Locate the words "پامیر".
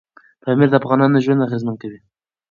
0.41-0.69